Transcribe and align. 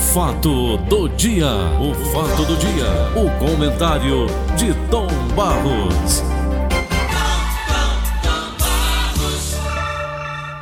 fato 0.00 0.78
do 0.78 1.08
dia, 1.10 1.46
o 1.78 1.94
fato 2.06 2.44
do 2.44 2.56
dia, 2.56 2.86
o 3.14 3.30
comentário 3.38 4.26
de 4.56 4.74
Tom 4.90 5.06
Barros. 5.36 6.22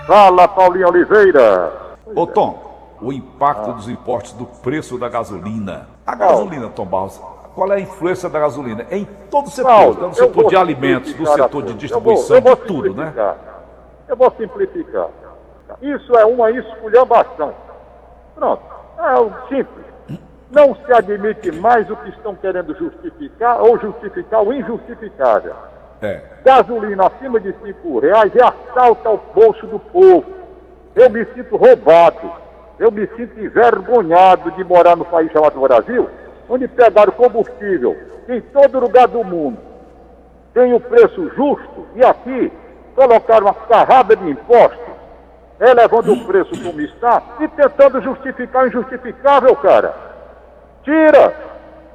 Fala, 0.06 0.48
Paulinho 0.48 0.88
Oliveira. 0.88 1.72
Ô 2.14 2.26
Tom, 2.26 2.96
o 3.00 3.12
impacto 3.12 3.72
dos 3.72 3.88
impostos 3.88 4.32
do 4.32 4.44
preço 4.44 4.98
da 4.98 5.08
gasolina. 5.08 5.88
A 6.04 6.14
gasolina, 6.14 6.68
Tom 6.68 6.84
Barros, 6.84 7.18
qual 7.54 7.72
é 7.72 7.76
a 7.76 7.80
influência 7.80 8.28
da 8.28 8.40
gasolina? 8.40 8.86
Em 8.90 9.06
todo 9.30 9.46
o 9.46 9.50
setor, 9.50 9.70
Paulo, 9.70 9.94
tanto 9.94 10.08
no 10.08 10.14
setor 10.14 10.48
de 10.48 10.56
alimentos, 10.56 11.18
no 11.18 11.26
setor 11.26 11.62
de 11.62 11.74
distribuição, 11.74 12.36
eu 12.36 12.42
vou, 12.42 12.52
eu 12.52 12.56
de 12.56 12.64
vou 12.64 12.82
tudo, 12.82 12.94
né? 12.94 13.14
Eu 14.08 14.16
vou 14.16 14.30
simplificar. 14.36 15.06
Isso 15.80 16.14
é 16.16 16.24
uma 16.26 16.50
esculhambação. 16.50 17.54
Pronto. 18.34 18.77
É 18.98 19.18
o 19.18 19.30
simples. 19.48 19.86
Não 20.50 20.74
se 20.74 20.92
admite 20.92 21.52
mais 21.52 21.88
o 21.90 21.96
que 21.96 22.08
estão 22.10 22.34
querendo 22.34 22.74
justificar 22.74 23.62
ou 23.62 23.78
justificar 23.78 24.42
o 24.42 24.52
injustificável. 24.52 25.54
É. 26.00 26.20
Gasolina 26.44 27.06
acima 27.06 27.38
de 27.38 27.54
cinco 27.62 27.98
reais 27.98 28.34
é 28.34 28.42
assalto 28.42 29.08
ao 29.08 29.18
bolso 29.34 29.66
do 29.66 29.78
povo. 29.78 30.24
Eu 30.94 31.10
me 31.10 31.24
sinto 31.26 31.56
roubado. 31.56 32.30
Eu 32.78 32.92
me 32.92 33.06
sinto 33.08 33.38
envergonhado 33.40 34.52
de 34.52 34.62
morar 34.62 34.96
no 34.96 35.04
país 35.04 35.30
chamado 35.32 35.60
Brasil, 35.60 36.08
onde 36.48 36.68
pegaram 36.68 37.12
combustível 37.12 37.96
em 38.28 38.40
todo 38.40 38.78
lugar 38.78 39.08
do 39.08 39.24
mundo. 39.24 39.58
Tem 40.54 40.72
o 40.72 40.80
preço 40.80 41.28
justo 41.34 41.86
e 41.96 42.04
aqui 42.04 42.52
colocaram 42.94 43.46
uma 43.46 43.54
carrada 43.54 44.14
de 44.14 44.30
impostos, 44.30 44.78
elevando 45.60 46.12
o 46.12 46.24
preço 46.24 46.50
como 46.62 46.80
está 46.80 47.22
e 47.40 47.48
tentando 47.48 48.00
justificar 48.00 48.64
o 48.64 48.68
injustificável, 48.68 49.56
cara. 49.56 49.94
Tira! 50.84 51.34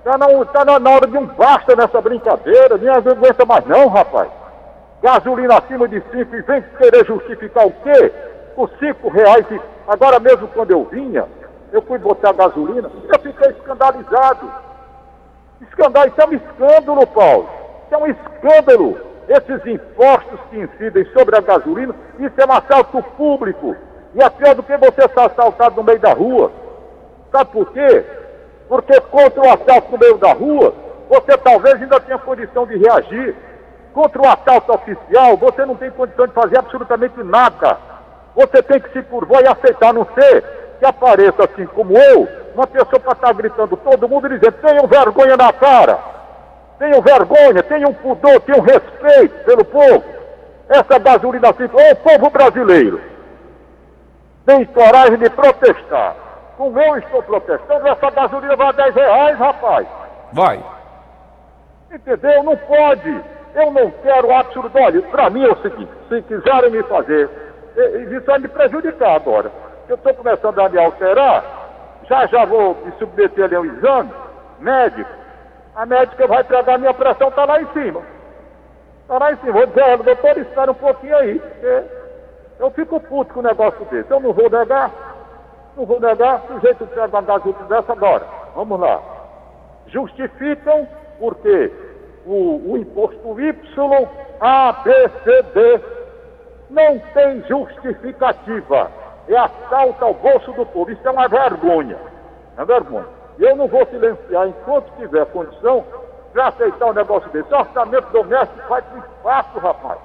Tá 0.03 0.17
na, 0.17 0.27
tá 0.45 0.79
na, 0.79 0.89
hora 0.89 1.07
de 1.07 1.17
um 1.17 1.25
basta 1.25 1.75
nessa 1.77 2.01
brincadeira, 2.01 2.77
nem 2.77 2.89
aguenta 2.89 3.45
mais 3.45 3.65
não, 3.65 3.87
rapaz. 3.87 4.29
Gasolina 5.01 5.57
acima 5.57 5.87
de 5.87 6.01
5 6.11 6.35
e 6.35 6.41
vem 6.41 6.61
querer 6.77 7.05
justificar 7.05 7.65
o 7.65 7.71
quê? 7.71 8.11
Por 8.53 8.69
5 8.79 9.09
reais. 9.09 9.45
E 9.49 9.61
agora 9.87 10.19
mesmo 10.19 10.47
quando 10.49 10.71
eu 10.71 10.83
vinha, 10.91 11.25
eu 11.71 11.81
fui 11.83 11.97
botar 11.97 12.33
gasolina, 12.33 12.91
eu 13.11 13.19
fiquei 13.19 13.49
escandalizado. 13.51 14.51
Escândalo, 15.61 16.07
isso 16.09 16.21
é 16.21 16.25
um 16.25 16.33
escândalo, 16.33 17.07
Paulo. 17.07 17.49
Isso 17.85 17.95
é 17.95 17.97
um 17.97 18.07
escândalo. 18.07 19.12
Esses 19.27 19.65
impostos 19.65 20.39
que 20.49 20.59
incidem 20.59 21.05
sobre 21.13 21.37
a 21.37 21.41
gasolina, 21.41 21.95
isso 22.19 22.33
é 22.37 22.45
um 22.45 22.51
assalto 22.51 23.01
público. 23.17 23.75
E 24.15 24.21
é 24.21 24.29
pior 24.29 24.55
do 24.55 24.63
que 24.63 24.77
você 24.77 25.01
ser 25.01 25.19
assaltado 25.19 25.75
no 25.75 25.83
meio 25.83 25.99
da 25.99 26.13
rua. 26.13 26.51
Sabe 27.31 27.51
por 27.51 27.71
quê? 27.71 28.05
Porque 28.67 28.99
contra 29.01 29.41
o 29.41 29.49
assalto 29.49 29.91
no 29.91 29.97
meio 29.97 30.17
da 30.17 30.33
rua, 30.33 30.73
você 31.09 31.37
talvez 31.37 31.81
ainda 31.81 31.99
tenha 31.99 32.17
condição 32.19 32.65
de 32.65 32.77
reagir. 32.77 33.35
Contra 33.93 34.21
o 34.21 34.27
assalto 34.27 34.73
oficial, 34.73 35.37
você 35.37 35.65
não 35.65 35.75
tem 35.75 35.91
condição 35.91 36.27
de 36.27 36.33
fazer 36.33 36.57
absolutamente 36.57 37.21
nada. 37.23 37.77
Você 38.35 38.61
tem 38.63 38.79
que 38.79 38.91
se 38.91 39.01
curvar 39.03 39.43
e 39.43 39.47
aceitar, 39.47 39.89
a 39.89 39.93
não 39.93 40.07
ser 40.15 40.43
que 40.79 40.85
apareça 40.85 41.43
assim 41.43 41.65
como 41.67 41.97
eu, 41.97 42.27
uma 42.55 42.67
pessoa 42.67 42.99
para 42.99 43.13
estar 43.13 43.33
gritando 43.33 43.77
todo 43.77 44.09
mundo 44.09 44.27
e 44.27 44.37
dizendo, 44.37 44.57
tenham 44.61 44.87
vergonha 44.87 45.37
na 45.37 45.53
cara, 45.53 45.97
tenham 46.83 47.01
vergonha, 47.01 47.63
tenham 47.63 47.93
pudor, 47.93 48.41
tenham 48.41 48.61
respeito 48.61 49.45
pelo 49.45 49.63
povo. 49.63 50.03
Essa 50.67 50.99
gasolina 50.99 51.49
assim, 51.49 51.63
ô 51.63 51.95
povo 51.95 52.29
brasileiro, 52.29 52.99
tem 54.45 54.65
coragem 54.65 55.17
de 55.17 55.29
protestar. 55.29 56.15
Como 56.57 56.79
eu 56.79 56.97
estou 56.97 57.23
protestando, 57.23 57.87
essa 57.87 58.11
gasolina 58.11 58.55
vai 58.55 58.67
a 58.67 58.71
10 58.73 58.95
reais, 58.95 59.39
rapaz. 59.39 59.87
Vai. 60.33 60.63
Entendeu? 61.91 62.43
Não 62.43 62.57
pode. 62.57 63.21
Eu 63.55 63.71
não 63.71 63.89
quero 63.91 64.33
absoluto. 64.33 64.77
Olha, 64.77 65.01
para 65.03 65.29
mim 65.29 65.45
é 65.45 65.51
o 65.51 65.61
seguinte: 65.61 65.91
se 66.09 66.21
quiserem 66.23 66.71
me 66.71 66.83
fazer, 66.83 67.29
isso 68.11 68.25
vai 68.25 68.39
me 68.39 68.47
prejudicar 68.47 69.15
agora. 69.15 69.51
Eu 69.87 69.95
estou 69.95 70.13
começando 70.13 70.59
a 70.59 70.69
me 70.69 70.79
alterar, 70.79 71.43
já 72.09 72.25
já 72.27 72.45
vou 72.45 72.75
me 72.83 72.91
submeter 72.99 73.45
ali 73.45 73.55
ao 73.55 73.65
exame 73.65 74.11
médico. 74.59 75.22
A 75.75 75.85
médica 75.85 76.27
vai 76.27 76.43
pegar 76.43 76.77
minha 76.77 76.93
pressão, 76.93 77.29
está 77.29 77.45
lá 77.45 77.61
em 77.61 77.67
cima. 77.73 78.01
Está 79.01 79.17
lá 79.17 79.33
em 79.33 79.37
cima. 79.37 79.53
Vou 79.53 79.65
dizer, 79.67 79.97
doutor, 79.97 80.37
espera 80.37 80.71
um 80.71 80.75
pouquinho 80.75 81.17
aí. 81.17 81.39
porque 81.39 81.83
eu 82.59 82.71
fico 82.71 82.99
puto 82.99 83.33
com 83.33 83.39
um 83.39 83.43
negócio 83.43 83.83
desse. 83.85 84.11
Eu 84.11 84.19
não 84.19 84.33
vou 84.33 84.49
negar. 84.49 84.91
Não 85.75 85.85
vou 85.85 85.99
negar. 85.99 86.43
O 86.49 86.53
sujeito 86.53 86.85
pega 86.87 87.07
uma 87.07 87.21
gasolina 87.21 87.63
dessa 87.65 87.91
agora. 87.91 88.25
Vamos 88.55 88.79
lá 88.79 89.13
justificam 89.93 90.87
porque 91.19 91.71
o, 92.25 92.71
o 92.71 92.77
imposto 92.77 93.39
Y, 93.39 94.07
A, 94.39 94.73
B, 94.83 95.09
C, 95.23 95.43
D 95.53 95.81
não 96.69 96.99
tem 97.13 97.43
justificativa. 97.47 98.91
É 99.27 99.37
assalto 99.37 100.03
ao 100.03 100.13
bolso 100.13 100.51
do 100.53 100.65
povo. 100.65 100.91
Isso 100.91 101.07
é 101.07 101.11
uma 101.11 101.27
vergonha. 101.27 101.97
É 102.57 102.59
uma 102.59 102.65
vergonha. 102.65 103.22
Eu 103.39 103.55
não 103.55 103.67
vou 103.67 103.85
silenciar 103.87 104.47
enquanto 104.47 104.91
tiver 104.97 105.25
condição 105.27 105.83
de 106.33 106.39
aceitar 106.39 106.87
um 106.87 106.93
negócio 106.93 107.29
desse. 107.31 107.51
O 107.53 107.57
orçamento 107.57 108.11
doméstico 108.11 108.67
vai 108.67 108.81
para 108.81 108.95
o 108.95 108.99
espaço, 108.99 109.59
rapaz. 109.59 109.99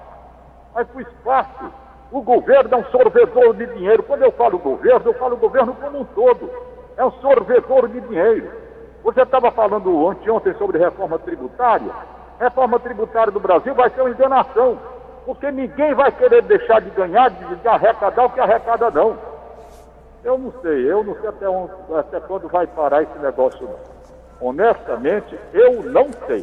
Vai 0.74 0.84
para 0.84 0.98
o 0.98 1.00
espaço. 1.00 1.72
O 2.10 2.22
governo 2.22 2.74
é 2.74 2.76
um 2.78 2.84
sorvedor 2.86 3.54
de 3.54 3.66
dinheiro. 3.66 4.02
Quando 4.02 4.22
eu 4.22 4.32
falo 4.32 4.58
governo, 4.58 5.10
eu 5.10 5.14
falo 5.14 5.36
governo 5.36 5.74
como 5.74 6.00
um 6.00 6.04
todo. 6.04 6.50
É 6.96 7.04
um 7.04 7.10
sorvedor 7.12 7.88
de 7.88 8.00
dinheiro. 8.00 8.50
Você 9.04 9.22
estava 9.22 9.50
falando 9.50 10.08
anteontem 10.08 10.54
sobre 10.54 10.78
reforma 10.78 11.18
tributária. 11.18 11.92
Reforma 12.40 12.78
tributária 12.78 13.32
do 13.32 13.40
Brasil 13.40 13.74
vai 13.74 13.90
ser 13.90 14.00
uma 14.00 14.10
enganação. 14.10 14.78
Porque 15.24 15.50
ninguém 15.50 15.94
vai 15.94 16.10
querer 16.12 16.42
deixar 16.42 16.80
de 16.80 16.90
ganhar, 16.90 17.30
de 17.30 17.68
arrecadar 17.68 18.24
o 18.24 18.30
que 18.30 18.40
arrecada 18.40 18.90
não. 18.90 19.16
Eu 20.28 20.36
não 20.36 20.52
sei, 20.60 20.92
eu 20.92 21.02
não 21.02 21.14
sei 21.14 21.28
até, 21.30 21.48
onde, 21.48 21.72
até 21.96 22.20
quando 22.20 22.48
vai 22.48 22.66
parar 22.66 23.02
esse 23.02 23.18
negócio 23.18 23.62
não. 23.62 23.78
Honestamente, 24.46 25.38
eu 25.54 25.82
não 25.84 26.10
sei. 26.26 26.40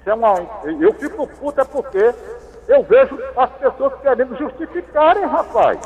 Isso 0.00 0.08
é 0.08 0.14
uma, 0.14 0.34
eu 0.64 0.90
fico 0.94 1.26
puta 1.26 1.62
porque 1.66 2.14
eu 2.66 2.82
vejo 2.84 3.18
as 3.36 3.50
pessoas 3.50 3.92
querendo 4.00 4.34
justificarem, 4.38 5.26
rapaz. 5.26 5.78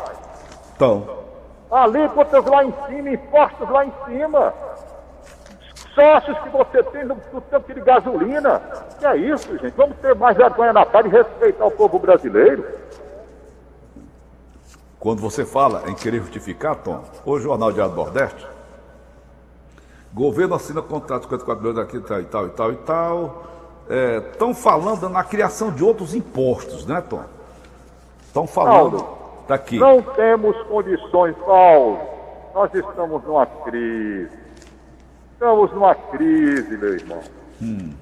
Então, 0.76 1.04
Alíquotas 1.68 2.44
lá 2.44 2.64
em 2.64 2.72
cima, 2.86 3.10
impostos 3.10 3.68
lá 3.68 3.84
em 3.84 3.92
cima. 4.06 4.54
Sócios 5.96 6.38
que 6.38 6.48
você 6.48 6.80
tem 6.84 7.04
no, 7.04 7.16
no 7.32 7.40
tanque 7.40 7.74
de 7.74 7.80
gasolina. 7.80 8.62
Que 9.00 9.06
é 9.06 9.16
isso, 9.16 9.58
gente? 9.58 9.74
Vamos 9.76 9.96
ter 9.96 10.14
mais 10.14 10.36
vergonha 10.36 10.72
na 10.72 10.86
cara 10.86 11.08
e 11.08 11.10
respeitar 11.10 11.66
o 11.66 11.72
povo 11.72 11.98
brasileiro. 11.98 12.64
Quando 15.02 15.20
você 15.20 15.44
fala 15.44 15.82
em 15.88 15.96
querer 15.96 16.20
justificar, 16.20 16.76
Tom, 16.76 17.02
o 17.26 17.36
Jornal 17.36 17.72
Diário 17.72 17.92
do 17.92 17.96
Nordeste, 17.96 18.46
governo 20.14 20.54
assina 20.54 20.80
contrato 20.80 21.26
com 21.26 21.36
54 21.36 21.60
milhões 21.60 21.84
aqui, 21.84 21.98
tal 21.98 22.20
e 22.20 22.24
tal 22.24 22.46
e 22.46 22.50
tal 22.50 22.72
e 22.72 22.76
tal. 22.76 23.44
Estão 24.30 24.54
falando 24.54 25.08
na 25.08 25.24
criação 25.24 25.72
de 25.72 25.82
outros 25.82 26.14
impostos, 26.14 26.86
né, 26.86 27.00
Tom? 27.00 27.24
Estão 28.22 28.46
falando 28.46 28.98
Paulo, 28.98 29.18
daqui. 29.48 29.76
Não 29.76 30.00
temos 30.02 30.56
condições, 30.68 31.34
Paulo. 31.44 31.98
Nós 32.54 32.72
estamos 32.72 33.24
numa 33.24 33.44
crise. 33.44 34.30
Estamos 35.32 35.72
numa 35.72 35.96
crise, 35.96 36.76
meu 36.76 36.94
irmão. 36.94 37.20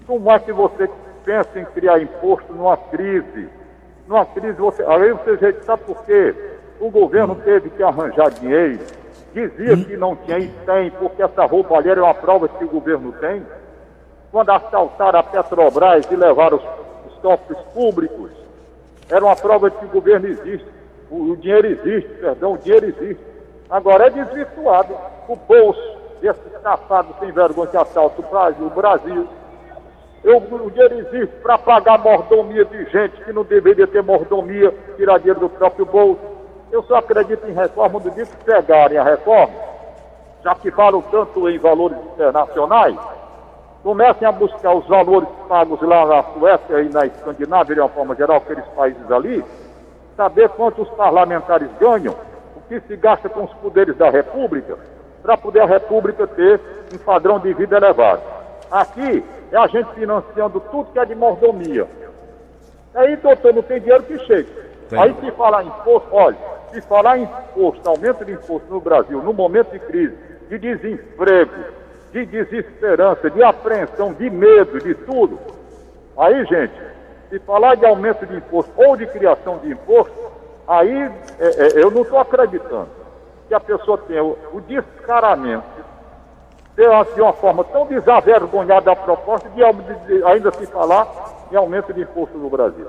Como 0.07 0.31
é 0.31 0.39
que 0.39 0.53
você 0.53 0.91
pensa 1.25 1.59
em 1.59 1.65
criar 1.65 1.99
imposto 2.03 2.53
numa 2.53 2.77
crise? 2.77 3.49
Numa 4.07 4.27
crise, 4.27 4.59
você. 4.59 4.83
Aí 4.83 5.13
você 5.13 5.39
já 5.39 5.63
sabe 5.63 5.85
por 5.85 6.05
quê? 6.05 6.50
O 6.81 6.91
governo 6.91 7.35
teve 7.35 7.69
que 7.71 7.83
arranjar 7.83 8.31
dinheiro. 8.31 8.81
Dizia 9.35 9.77
que 9.77 9.97
não 9.97 10.17
tinha 10.17 10.39
e 10.39 10.49
tem, 10.49 10.91
porque 10.91 11.23
essa 11.23 11.45
roubalheira 11.45 12.01
é 12.01 12.03
uma 12.03 12.15
prova 12.15 12.49
de 12.49 12.55
que 12.55 12.65
o 12.65 12.69
governo 12.69 13.13
tem. 13.21 13.47
Quando 14.33 14.51
assaltaram 14.51 15.21
a 15.21 15.23
Petrobras 15.23 16.11
e 16.11 16.17
levaram 16.17 16.57
os, 16.57 17.13
os 17.13 17.19
cofres 17.21 17.59
públicos, 17.75 18.31
era 19.09 19.25
uma 19.25 19.37
prova 19.37 19.71
de 19.71 19.77
que 19.77 19.85
o 19.85 19.89
governo 19.89 20.27
existe. 20.27 20.67
O, 21.11 21.33
o 21.33 21.37
dinheiro 21.37 21.67
existe, 21.67 22.09
perdão, 22.15 22.55
o 22.55 22.59
dinheiro 22.59 22.87
existe. 22.87 23.25
Agora 23.69 24.07
é 24.07 24.11
desvirtuado. 24.11 24.97
O 25.29 25.37
bolso 25.37 25.99
desse 26.21 26.41
safado 26.63 27.15
sem 27.21 27.31
vergonha 27.31 27.69
que 27.69 27.77
assalta 27.77 28.21
o 28.21 28.31
Brasil, 28.31 28.67
o 28.67 28.71
Brasil. 28.71 29.29
Eu, 30.25 30.39
o 30.39 30.71
dinheiro 30.71 30.99
existe 30.99 31.35
para 31.43 31.57
pagar 31.57 31.99
mordomia 31.99 32.65
de 32.65 32.85
gente 32.87 33.23
que 33.25 33.33
não 33.33 33.45
deveria 33.45 33.87
ter 33.87 34.03
mordomia, 34.03 34.75
tirar 34.97 35.19
dinheiro 35.19 35.41
do 35.41 35.49
próprio 35.49 35.87
bolso. 35.87 36.21
Eu 36.71 36.83
só 36.85 36.97
acredito 36.97 37.47
em 37.49 37.53
reforma 37.53 37.99
do 37.99 38.11
dia 38.11 38.25
que 38.25 38.37
pegarem 38.45 38.97
a 38.97 39.03
reforma, 39.03 39.55
já 40.43 40.55
que 40.55 40.71
falam 40.71 41.03
tanto 41.03 41.49
em 41.49 41.59
valores 41.59 41.99
internacionais, 42.13 42.97
comecem 43.83 44.27
a 44.27 44.33
buscar 44.33 44.75
os 44.75 44.87
valores 44.87 45.29
pagos 45.49 45.81
lá 45.83 46.07
na 46.07 46.23
Suécia 46.23 46.83
e 46.83 46.89
na 46.89 47.07
Escandinávia, 47.07 47.75
de 47.75 47.81
uma 47.81 47.89
forma 47.89 48.15
geral, 48.15 48.37
aqueles 48.37 48.65
países 48.69 49.11
ali, 49.11 49.45
saber 50.17 50.49
quantos 50.51 50.89
parlamentares 50.91 51.69
ganham, 51.81 52.15
o 52.57 52.61
que 52.69 52.81
se 52.81 52.97
gasta 52.97 53.29
com 53.29 53.45
os 53.45 53.53
poderes 53.55 53.97
da 53.97 54.09
República, 54.11 54.79
para 55.23 55.37
poder 55.37 55.63
a 55.63 55.67
República 55.67 56.27
ter 56.27 56.61
um 56.95 56.99
padrão 56.99 57.39
de 57.39 57.53
vida 57.53 57.77
elevado. 57.77 58.23
Aqui 58.71 59.25
é 59.51 59.57
a 59.57 59.67
gente 59.67 59.93
financiando 59.95 60.61
tudo 60.61 60.93
que 60.93 60.99
é 60.99 61.05
de 61.05 61.15
mordomia. 61.15 61.89
Aí, 62.95 63.17
doutor, 63.17 63.55
não 63.55 63.63
tem 63.63 63.81
dinheiro 63.81 64.03
que 64.05 64.19
chegue. 64.21 64.49
Tem. 64.89 65.01
Aí 65.01 65.15
se 65.21 65.31
falar 65.33 65.65
em 65.65 65.69
imposto, 65.69 66.09
olha, 66.13 66.37
se 66.73 66.81
falar 66.83 67.19
em 67.19 67.23
imposto, 67.25 67.89
aumento 67.89 68.25
de 68.25 68.33
imposto 68.33 68.67
no 68.73 68.81
Brasil, 68.81 69.23
no 69.23 69.33
momento 69.33 69.71
de 69.73 69.79
crise, 69.79 70.17
de 70.49 70.59
desemprego, 70.59 71.53
de 72.13 72.27
desesperança, 72.27 73.31
de 73.31 73.43
apreensão, 73.43 74.13
de 74.13 74.29
medo, 74.31 74.79
de 74.81 74.95
tudo. 74.95 75.39
Aí, 76.17 76.45
gente, 76.47 76.75
se 77.29 77.39
falar 77.41 77.77
de 77.77 77.87
aumento 77.87 78.27
de 78.27 78.37
imposto 78.37 78.73
ou 78.77 78.97
de 78.97 79.07
criação 79.07 79.59
de 79.59 79.71
imposto, 79.73 80.13
aí 80.67 81.11
é, 81.39 81.47
é, 81.79 81.83
eu 81.83 81.91
não 81.91 82.03
estou 82.03 82.19
acreditando 82.19 82.89
que 83.49 83.55
a 83.55 83.61
pessoa 83.61 83.99
tenha 83.99 84.23
o, 84.25 84.37
o 84.53 84.61
descaramento 84.61 85.65
de 86.77 87.21
uma, 87.21 87.33
forma 87.33 87.63
tão 87.65 87.87
desavergonhada 87.87 88.93
a 88.93 88.97
proposta 88.97 89.49
de, 89.51 89.61
de- 89.63 90.19
de 90.19 90.25
ainda 90.25 90.51
se 90.53 90.67
falar 90.67 91.07
em 91.53 91.57
aumento 91.57 91.93
de 91.93 92.01
imposto 92.03 92.39
no 92.39 92.49
Brasil. 92.49 92.87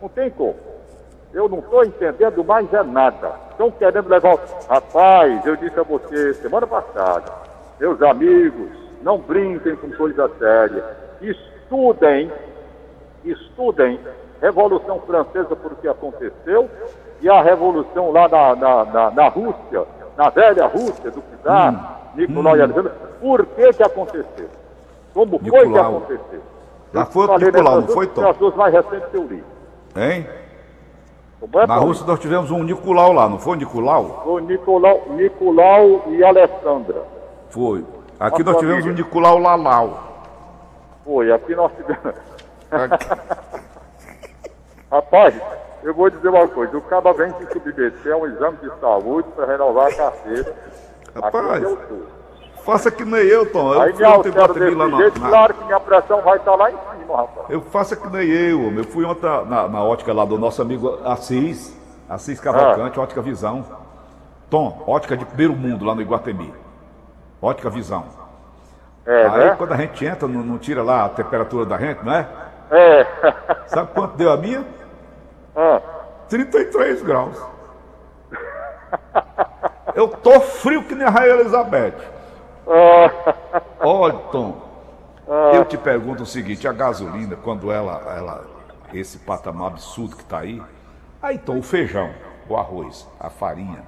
Não 0.00 0.08
tem 0.08 0.30
como. 0.30 0.56
Eu 1.32 1.48
não 1.48 1.60
estou 1.60 1.84
entendendo 1.84 2.44
mais 2.44 2.72
é 2.72 2.82
nada. 2.82 3.32
Estão 3.50 3.70
querendo 3.70 4.08
levar. 4.08 4.36
Rapaz, 4.68 5.46
eu 5.46 5.56
disse 5.56 5.78
a 5.78 5.82
você 5.82 6.34
semana 6.34 6.66
passada, 6.66 7.32
meus 7.78 8.02
amigos, 8.02 8.70
não 9.02 9.18
brinquem 9.18 9.76
com 9.76 9.90
coisa 9.92 10.28
séria. 10.38 10.84
Estudem, 11.20 12.30
estudem 13.24 14.00
Revolução 14.40 15.00
Francesa 15.00 15.54
por 15.54 15.74
que 15.76 15.86
aconteceu 15.86 16.68
e 17.20 17.28
a 17.28 17.42
Revolução 17.42 18.10
lá 18.10 18.26
na, 18.28 18.56
na, 18.56 18.84
na, 18.86 19.10
na 19.10 19.28
Rússia, 19.28 19.84
na 20.16 20.30
velha 20.30 20.66
Rússia 20.66 21.10
do 21.10 21.22
czar, 21.44 22.12
Nicolau 22.14 22.56
e 22.56 22.62
Alexandre, 22.62 22.92
por 23.20 23.46
que 23.46 23.72
que 23.74 23.82
aconteceu? 23.82 24.48
Como 25.12 25.38
foi 25.38 25.50
que 25.50 25.66
Nicolau. 25.66 25.96
aconteceu? 25.98 26.40
Eu 26.92 27.06
foi 27.06 27.38
Nicolau, 27.38 27.80
não 27.82 27.88
foi, 27.88 28.06
Tom? 28.08 28.28
As 28.28 28.36
duas 28.38 28.54
mais 28.56 28.72
recentes 28.72 29.08
que 29.10 29.16
eu 29.16 29.26
li. 29.26 29.44
Hein? 29.94 30.26
É, 31.42 31.46
Na 31.60 31.66
Paulo? 31.66 31.86
Rússia 31.86 32.06
nós 32.06 32.18
tivemos 32.20 32.50
um 32.50 32.62
Nicolau 32.62 33.12
lá, 33.12 33.28
não 33.28 33.38
foi 33.38 33.56
Nicolau? 33.56 34.22
O 34.26 34.38
Nicolau, 34.38 35.06
Nicolau 35.10 36.04
e 36.08 36.22
Alessandra. 36.22 37.02
Foi. 37.48 37.84
Aqui 38.18 38.44
Nossa 38.44 38.52
nós 38.52 38.60
tivemos 38.60 38.86
um. 38.86 38.92
Nicolau 38.92 39.38
Lalau. 39.38 40.10
Foi, 41.04 41.32
aqui 41.32 41.54
nós 41.54 41.72
tivemos. 41.72 42.14
Rapaz, 44.90 45.34
eu 45.82 45.94
vou 45.94 46.10
dizer 46.10 46.28
uma 46.28 46.46
coisa, 46.48 46.76
o 46.76 46.82
cara 46.82 47.12
vem 47.12 47.32
se 47.34 47.46
submeter 47.52 48.12
a 48.12 48.16
um 48.16 48.26
exame 48.26 48.58
de 48.58 48.70
saúde 48.80 49.28
para 49.34 49.46
renovar 49.46 49.86
a 49.86 49.94
carteira. 49.94 50.54
Rapaz, 51.14 51.64
Aqui. 51.64 52.02
Faça 52.64 52.90
que 52.90 53.04
nem 53.04 53.20
eu, 53.22 53.50
Tom. 53.50 53.74
Eu 53.74 53.80
Aí 53.82 53.92
fui 53.92 54.04
ontem 54.06 54.30
bater 54.30 54.76
lá 54.76 54.84
desse 54.86 54.90
na, 54.92 54.98
jeito, 54.98 55.20
na- 55.20 55.28
claro 55.28 55.54
que 55.54 55.64
minha 55.64 55.80
pressão 55.80 56.20
vai 56.22 56.36
estar 56.36 56.54
lá 56.54 56.70
em 56.70 56.76
cima, 56.76 57.16
rapaz. 57.16 57.46
Eu 57.50 57.60
faço 57.62 57.96
que 57.96 58.08
nem 58.08 58.28
eu, 58.28 58.60
homem. 58.60 58.78
Eu 58.78 58.84
fui 58.84 59.04
ontem 59.04 59.26
na, 59.46 59.68
na 59.68 59.82
ótica 59.82 60.12
lá 60.12 60.24
do 60.24 60.38
nosso 60.38 60.60
amigo 60.62 60.98
Assis, 61.04 61.76
Assis 62.08 62.38
Cavalcante, 62.40 62.98
Ah. 62.98 63.02
ótica 63.02 63.22
visão. 63.22 63.64
Tom, 64.50 64.82
ótica 64.86 65.16
de 65.16 65.24
primeiro 65.24 65.54
mundo 65.54 65.84
lá 65.84 65.94
no 65.94 66.02
Iguatemi. 66.02 66.52
Ótica 67.40 67.70
visão. 67.70 68.04
É, 69.06 69.26
Aí 69.26 69.44
né? 69.46 69.54
quando 69.56 69.72
a 69.72 69.76
gente 69.76 70.04
entra, 70.04 70.28
não, 70.28 70.42
não 70.42 70.58
tira 70.58 70.82
lá 70.82 71.06
a 71.06 71.08
temperatura 71.08 71.64
da 71.64 71.78
gente, 71.78 72.04
não 72.04 72.12
é? 72.12 72.28
É. 72.70 73.06
Sabe 73.66 73.90
quanto 73.94 74.16
deu 74.16 74.30
a 74.30 74.36
minha? 74.36 74.64
Ah, 75.56 75.80
33 76.28 77.02
graus. 77.02 77.40
Eu 79.94 80.08
tô 80.08 80.38
frio 80.40 80.84
que 80.84 80.94
nem 80.94 81.06
a 81.06 81.10
Rainha 81.10 81.34
Elizabeth. 81.36 81.94
ah, 82.66 83.62
Olha, 83.80 84.18
Tom, 84.30 84.60
eu 85.54 85.64
te 85.64 85.78
pergunto 85.78 86.22
o 86.22 86.26
seguinte, 86.26 86.66
a 86.66 86.72
gasolina, 86.72 87.36
quando 87.36 87.70
ela, 87.70 88.14
ela, 88.16 88.44
esse 88.92 89.18
patamar 89.18 89.68
absurdo 89.68 90.16
que 90.16 90.24
tá 90.24 90.40
aí, 90.40 90.62
aí, 91.22 91.38
Tom, 91.38 91.58
o 91.58 91.62
feijão, 91.62 92.10
o 92.48 92.56
arroz, 92.56 93.08
a 93.18 93.30
farinha, 93.30 93.82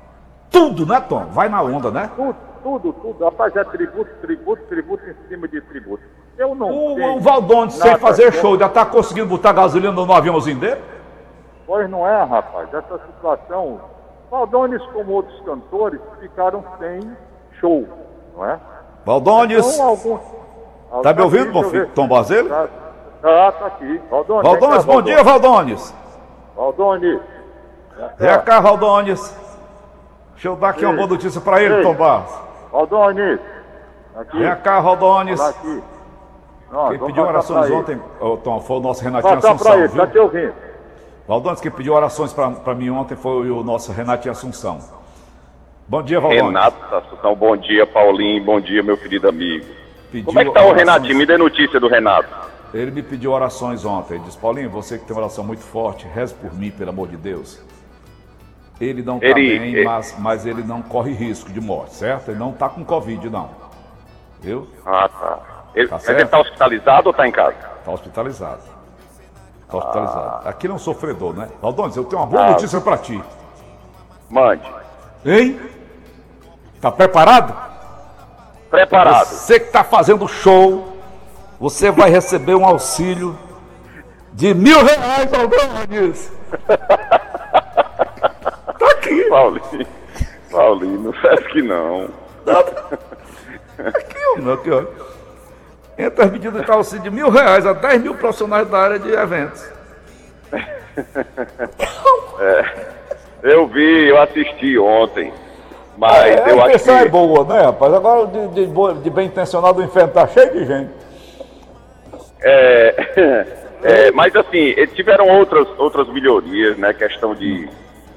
tudo, 0.50 0.86
né, 0.86 1.00
Tom? 1.00 1.26
Vai 1.26 1.48
na 1.48 1.62
onda, 1.62 1.90
né? 1.90 2.10
tudo, 2.14 2.36
tudo, 2.62 2.92
tudo. 2.92 3.24
Rapaz, 3.24 3.56
é 3.56 3.64
tributo, 3.64 4.10
tributo, 4.20 4.62
tributo 4.64 5.02
em 5.08 5.28
cima 5.28 5.48
de 5.48 5.60
tributo. 5.62 6.02
Eu 6.38 6.54
não 6.54 6.70
O, 6.70 7.16
o 7.16 7.20
Valdones, 7.20 7.74
sem 7.74 7.96
fazer 7.98 8.32
show, 8.32 8.58
já 8.58 8.68
tá 8.68 8.84
conseguindo 8.84 9.26
botar 9.26 9.52
gasolina 9.52 9.92
no 9.92 10.12
aviãozinho 10.12 10.58
dele? 10.58 10.80
Pois 11.66 11.88
não 11.88 12.06
é, 12.06 12.22
rapaz. 12.22 12.72
Essa 12.72 13.00
situação. 13.06 13.80
Valdones, 14.30 14.82
como 14.92 15.12
outros 15.12 15.40
cantores, 15.40 16.00
ficaram 16.20 16.64
sem 16.78 17.16
show, 17.60 17.86
não 18.36 18.44
é? 18.44 18.58
Valdones, 19.04 19.74
Então, 19.74 19.88
alguns. 19.88 20.20
tá 21.02 21.12
me 21.12 21.22
ouvindo, 21.22 21.42
aqui, 21.44 21.52
bom 21.52 21.60
deixa 21.62 21.76
eu 21.76 21.80
filho? 21.82 21.94
Tom 21.94 22.08
Basílio? 22.08 22.48
Tá, 22.48 22.68
tá, 23.20 23.52
tá 23.52 23.66
aqui. 23.66 24.00
Valdones, 24.10 24.42
Valdones, 24.50 24.84
cá, 24.84 24.92
bom 24.92 25.02
dia, 25.02 25.22
Valdones. 25.24 25.94
Valdones. 26.56 27.20
Vem 28.18 28.40
cá, 28.40 28.60
Valdones. 28.60 29.36
Deixa 30.32 30.48
eu 30.48 30.56
dar 30.56 30.70
aqui 30.70 30.84
uma 30.84 30.92
Ei. 30.92 30.96
boa 30.96 31.08
notícia 31.08 31.40
pra 31.40 31.62
ele, 31.62 31.76
Ei. 31.76 31.82
Tom 31.82 31.94
Barros. 31.94 32.32
Valdones. 32.70 33.40
Aqui. 34.16 34.38
Vem 34.38 34.56
cá, 34.56 34.80
Valdones. 34.80 35.40
Tá 35.40 35.48
aqui. 35.48 35.82
Não, 36.70 36.88
Quem 36.88 36.98
pediu 37.00 37.22
orações 37.24 37.66
pra 37.66 37.76
ontem, 37.76 38.00
ô, 38.18 38.36
Tom, 38.38 38.60
foi 38.60 38.76
o 38.78 38.80
nosso 38.80 39.04
Renatinho 39.04 39.40
pra 39.40 39.50
Assunção, 39.50 39.74
ele, 39.78 39.88
tá 39.90 40.06
te 40.06 40.18
ouvindo. 40.18 40.54
Valdones, 41.28 41.60
quem 41.60 41.70
pediu 41.70 41.92
orações 41.92 42.32
pra, 42.32 42.50
pra 42.50 42.74
mim 42.74 42.88
ontem 42.88 43.14
foi 43.14 43.50
o 43.50 43.62
nosso 43.62 43.92
Renatinho 43.92 44.32
Assunção. 44.32 44.78
Bom 45.92 46.02
dia, 46.02 46.18
Valdones. 46.18 46.46
Renato 46.46 46.94
Assunção, 46.94 47.36
bom 47.36 47.54
dia, 47.54 47.86
Paulinho, 47.86 48.42
bom 48.42 48.58
dia, 48.58 48.82
meu 48.82 48.96
querido 48.96 49.28
amigo. 49.28 49.66
Pediu 50.10 50.24
Como 50.24 50.40
é 50.40 50.44
que 50.46 50.50
tá 50.50 50.64
o 50.64 50.72
Renatinho? 50.72 51.18
Me 51.18 51.26
dê 51.26 51.36
notícia 51.36 51.78
do 51.78 51.86
Renato. 51.86 52.30
Ele 52.72 52.90
me 52.90 53.02
pediu 53.02 53.30
orações 53.30 53.84
ontem. 53.84 54.14
Ele 54.14 54.24
disse, 54.24 54.38
Paulinho, 54.38 54.70
você 54.70 54.96
que 54.98 55.04
tem 55.04 55.14
uma 55.14 55.20
oração 55.24 55.44
muito 55.44 55.60
forte, 55.60 56.06
reze 56.06 56.32
por 56.32 56.54
mim, 56.54 56.70
pelo 56.70 56.88
amor 56.88 57.08
de 57.08 57.18
Deus. 57.18 57.62
Ele 58.80 59.02
não 59.02 59.16
está 59.16 59.38
Ele- 59.38 59.58
bem, 59.58 59.84
mas, 59.84 60.16
mas 60.18 60.46
ele 60.46 60.62
não 60.62 60.80
corre 60.80 61.12
risco 61.12 61.52
de 61.52 61.60
morte, 61.60 61.92
certo? 61.96 62.30
Ele 62.30 62.38
não 62.38 62.52
está 62.52 62.70
com 62.70 62.82
Covid, 62.82 63.28
não. 63.28 63.50
Viu? 64.40 64.66
Ah, 64.86 65.10
tá. 65.10 65.38
Ele, 65.74 65.88
Tá 65.88 65.96
ele 65.96 66.04
certo. 66.04 66.30
tá 66.30 66.40
hospitalizado 66.40 67.08
ou 67.08 67.12
tá 67.12 67.28
em 67.28 67.32
casa? 67.32 67.54
Está 67.80 67.92
hospitalizado. 67.92 68.62
Está 69.66 69.76
hospitalizado. 69.76 70.48
Aqui 70.48 70.66
não 70.68 70.76
é 70.76 70.76
um 70.76 70.80
sofredor, 70.80 71.34
né? 71.34 71.50
Valdones, 71.60 71.96
eu 71.96 72.04
tenho 72.04 72.22
uma 72.22 72.26
boa 72.26 72.46
Ah. 72.46 72.50
notícia 72.52 72.80
para 72.80 72.96
ti. 72.96 73.22
Mande. 74.30 74.66
Hein? 75.26 75.60
Tá 76.82 76.90
preparado? 76.90 77.54
Preparado. 78.68 79.28
Você 79.28 79.60
que 79.60 79.66
está 79.66 79.84
fazendo 79.84 80.26
show, 80.26 80.96
você 81.60 81.92
vai 81.92 82.10
receber 82.10 82.56
um 82.56 82.66
auxílio 82.66 83.38
de 84.32 84.52
mil 84.52 84.84
reais, 84.84 85.30
Valdones. 85.30 86.32
tá 86.66 87.30
aqui. 88.90 89.22
Paulinho. 89.30 89.86
Paulinho, 90.50 91.00
não 91.02 91.12
faz 91.12 91.46
que 91.46 91.62
não. 91.62 92.08
Aqui, 93.78 94.18
ó. 94.40 94.52
Aqui, 94.52 94.70
ó. 94.72 94.82
Entre 95.96 96.24
as 96.24 96.32
medidas 96.32 96.64
de 96.64 96.70
auxílio 96.72 97.04
de 97.04 97.10
mil 97.10 97.30
reais 97.30 97.64
a 97.64 97.74
10 97.74 98.02
mil 98.02 98.16
profissionais 98.16 98.68
da 98.68 98.78
área 98.78 98.98
de 98.98 99.12
eventos. 99.12 99.64
Eu 103.42 103.66
vi, 103.66 104.08
eu 104.08 104.20
assisti 104.20 104.78
ontem. 104.78 105.32
Mas 105.96 106.40
a 106.40 106.48
eu 106.48 106.60
acho 106.60 106.68
intenção 106.68 106.96
é 106.96 107.02
que. 107.02 107.08
boa, 107.08 107.44
né, 107.44 107.62
rapaz? 107.62 107.94
Agora 107.94 108.26
de, 108.26 108.48
de, 108.48 109.02
de 109.02 109.10
bem 109.10 109.26
intencionado 109.26 109.80
o 109.80 109.84
inferno 109.84 110.12
tá 110.12 110.26
cheio 110.26 110.52
de 110.52 110.64
gente. 110.64 110.90
É, 112.42 113.46
é, 113.82 114.10
mas 114.12 114.34
assim, 114.34 114.74
tiveram 114.94 115.28
outras, 115.28 115.66
outras 115.78 116.08
melhorias, 116.08 116.76
né? 116.76 116.92
Questão 116.92 117.34
de 117.34 117.68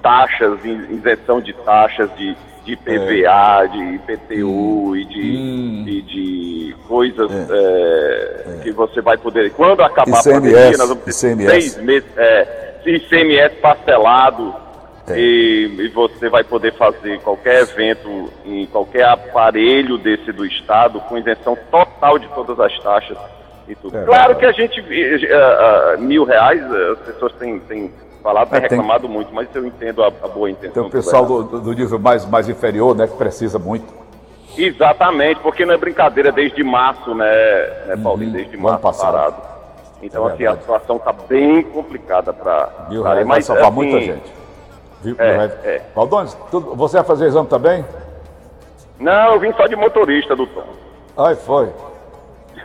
taxas, 0.02 0.60
isenção 0.64 1.42
de 1.42 1.54
taxas 1.54 2.10
de, 2.16 2.36
de 2.64 2.76
PVA, 2.76 3.68
de 3.72 3.96
IPTU 3.96 4.96
e 4.96 5.06
de, 5.06 5.90
e 5.90 6.02
de 6.04 6.76
coisas 6.88 7.32
é, 7.32 8.60
que 8.64 8.72
você 8.72 9.02
vai 9.02 9.18
poder. 9.18 9.52
Quando 9.52 9.82
acabar 9.82 10.20
ICMS, 10.20 10.30
a 10.30 10.34
pandemia, 10.34 10.78
nós 10.78 10.90
vamos 10.90 11.04
ter 11.04 11.12
ICMS. 11.12 11.50
seis 11.50 11.78
meses. 11.78 12.10
É, 12.18 12.76
ICMS 12.86 13.56
parcelado. 13.56 14.65
E, 15.14 15.76
e 15.80 15.88
você 15.90 16.30
vai 16.30 16.44
poder 16.44 16.74
fazer 16.74 17.20
qualquer 17.22 17.62
evento 17.62 18.32
em 18.44 18.66
qualquer 18.66 19.06
aparelho 19.06 19.98
desse 20.00 20.32
do 20.32 20.44
Estado 20.46 21.00
com 21.02 21.18
isenção 21.18 21.56
total 21.70 22.18
de 22.18 22.28
todas 22.30 22.60
as 22.60 22.78
taxas 22.80 23.18
e 23.68 23.76
tudo. 23.76 23.96
É, 23.98 24.04
claro 24.04 24.34
verdade. 24.36 24.40
que 24.40 24.46
a 24.46 24.52
gente, 24.52 24.80
eh, 24.82 25.28
eh, 25.94 25.98
mil 25.98 26.24
reais, 26.24 26.60
eh, 26.60 26.92
as 26.94 27.00
pessoas 27.00 27.34
têm, 27.34 27.60
têm 27.60 27.92
falado, 28.24 28.50
têm 28.50 28.58
É, 28.58 28.62
tem- 28.62 28.70
reclamado 28.80 29.08
muito, 29.08 29.32
mas 29.32 29.48
eu 29.54 29.66
entendo 29.68 30.04
a, 30.04 30.08
a 30.08 30.28
boa 30.28 30.50
intenção. 30.50 30.74
Tem 30.74 30.82
o 30.84 30.86
do 30.86 30.92
pessoal 30.92 31.24
governo. 31.26 31.60
do, 31.60 31.62
do 31.62 31.74
nível 31.80 32.00
mais, 32.00 32.26
mais 32.26 32.50
inferior, 32.50 32.96
né, 32.96 33.06
que 33.06 33.16
precisa 33.16 33.60
muito. 33.60 33.86
Exatamente, 34.58 35.40
porque 35.42 35.66
não 35.66 35.74
é 35.74 35.78
brincadeira 35.78 36.32
desde 36.32 36.64
março, 36.64 37.14
né, 37.14 37.26
né 37.88 37.98
Paulinho? 38.02 38.32
Desde 38.32 38.56
Uhum. 38.56 38.64
março 38.64 38.80
passado. 38.80 39.12
parado. 39.14 39.36
Então, 40.02 40.28
É 40.30 40.34
assim, 40.34 40.46
a 40.46 40.56
situação 40.58 40.96
está 40.98 41.12
bem 41.14 41.62
complicada 41.64 42.34
para. 42.34 42.70
Mil 42.90 43.02
reais 43.04 43.28
vai 43.28 43.42
salvar 43.42 43.72
muita 43.72 44.00
gente. 44.02 44.45
Viu? 45.06 45.16
É, 45.20 45.32
reais. 45.32 45.52
é. 45.64 45.82
Valdones, 45.96 46.36
tudo- 46.50 46.76
você 46.76 46.98
vai 46.98 47.06
fazer 47.06 47.28
exame 47.28 47.48
também? 47.48 47.86
Não, 49.00 49.34
eu 49.34 49.40
vim 49.40 49.54
só 49.54 49.68
de 49.68 49.76
motorista 49.76 50.36
do 50.36 50.48
Tom. 50.48 50.66
Ai, 51.18 51.36
foi. 51.36 51.70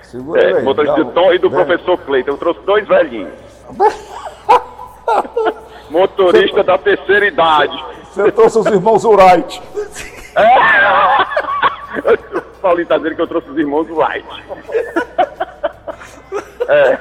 Segura 0.03 0.43
é, 0.43 0.57
aí, 0.59 0.63
motorista 0.65 1.05
do 1.05 1.13
Tom 1.13 1.33
e 1.35 1.39
do 1.39 1.51
professor 1.51 1.99
Cleiton. 1.99 2.31
Eu 2.33 2.39
trouxe 2.39 2.61
dois 2.61 2.89
velhinhos. 2.89 3.33
motorista 5.91 6.63
da 6.65 6.79
terceira 6.79 7.27
idade. 7.27 7.85
Você 8.13 8.33
trouxe 8.33 8.59
os 8.59 8.67
irmãos 8.67 9.05
Wright. 9.05 9.63
É. 10.37 12.39
O 12.39 12.41
Paulinho 12.63 12.87
tá 12.87 12.97
dizendo 12.97 13.17
que 13.17 13.23
eu 13.23 13.27
trouxe 13.29 13.51
os 13.51 13.59
irmãos 13.59 13.87
Wright. 13.91 14.27
É. 16.69 16.97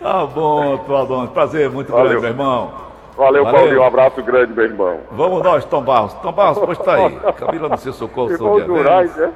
Tá 0.00 0.26
bom, 0.26 0.76
Tuadão. 0.78 1.26
Prazer 1.28 1.70
muito 1.70 1.92
grande, 1.92 2.14
meu 2.20 2.24
irmão. 2.24 2.72
Valeu, 3.16 3.44
Valeu, 3.44 3.60
Paulinho. 3.60 3.82
Um 3.82 3.86
abraço 3.86 4.22
grande, 4.22 4.52
meu 4.52 4.64
irmão. 4.64 5.00
Vamos 5.10 5.42
nós, 5.42 5.64
Tom 5.66 5.82
Barros. 5.82 6.14
Tom 6.14 6.32
Barros, 6.32 6.58
como 6.58 6.72
está 6.72 6.94
aí? 6.94 7.20
Camila 7.38 7.68
no 7.68 7.78
seu 7.78 7.92
socorro. 7.92 8.32
Irmão 8.32 8.60
Durais, 8.60 9.14
né? 9.16 9.32